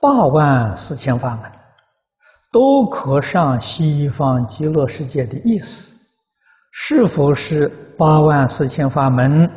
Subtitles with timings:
[0.00, 1.52] 八万四千法门
[2.50, 5.92] 都可上西方极乐世界的意思，
[6.72, 9.50] 是否是八万四千法门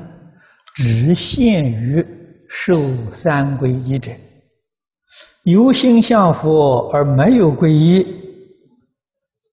[0.75, 2.05] 只限于
[2.49, 2.81] 受
[3.13, 4.11] 三皈依者？
[5.43, 8.03] 由心向佛而没有皈依，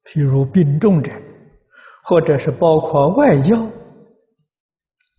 [0.05, 1.13] 譬如病重者，
[2.03, 3.67] 或者是包括外教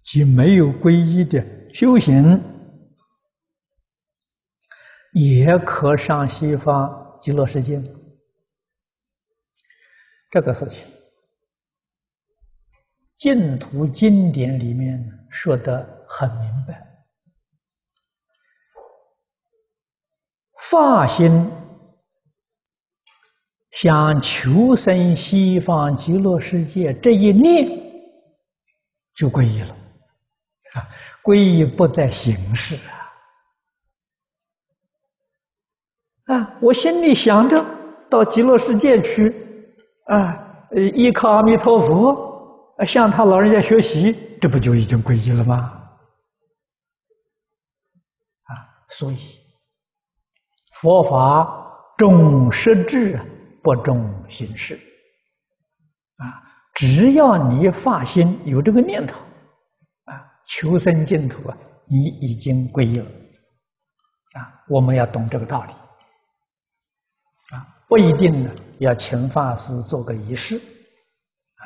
[0.04, 2.42] 及没有皈依的修行。
[5.14, 7.82] 也可上西方极乐世界。
[10.30, 10.86] 这个事情，
[13.18, 16.88] 净土经典里面说得很明白。
[20.70, 21.52] 发心
[23.72, 27.68] 想求生西方极乐世界，这一念
[29.14, 29.76] 就皈依了。
[30.76, 30.88] 啊，
[31.24, 33.11] 皈依不在形式啊。
[36.32, 36.58] 啊！
[36.62, 37.66] 我心里想着
[38.10, 39.36] 到极乐世界去，
[40.06, 45.90] 啊，依靠阿弥陀佛，向他老人家学习，这不就已经皈依了吗？
[48.44, 48.52] 啊，
[48.88, 49.18] 所以
[50.76, 53.20] 佛法重实质，
[53.62, 54.76] 不重形式。
[56.16, 56.32] 啊，
[56.76, 59.20] 只要你发心有这个念头，
[60.06, 61.58] 啊，求生净土啊，
[61.90, 63.06] 你已经皈依了。
[63.06, 65.74] 啊，我们要懂这个道理。
[67.52, 68.50] 啊不一定呢，
[68.80, 71.64] 要请法师做个仪式，啊，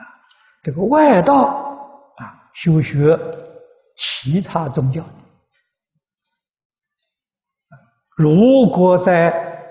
[0.64, 1.36] 这个外道
[2.18, 3.16] 啊，修学
[3.96, 5.04] 其他宗教，
[8.18, 9.62] 如果在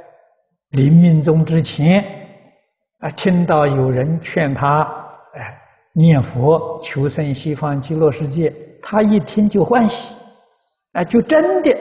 [0.70, 2.04] 临命终之前
[3.00, 4.82] 啊，听到有人劝他
[5.34, 5.60] 哎
[5.92, 10.14] 念佛求生西方极乐世界，他一听就欢喜，
[10.92, 11.76] 啊，就真的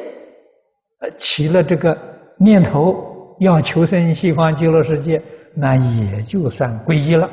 [1.17, 1.95] 起了这个
[2.39, 3.12] 念头。
[3.44, 5.22] 要求生西方极乐世界，
[5.53, 7.30] 那也就算皈依了。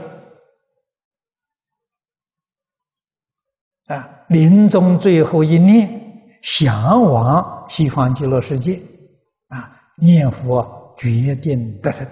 [3.87, 8.82] 啊，临终最后一念，向往西方极乐世界，
[9.48, 12.06] 啊，念佛决定得胜。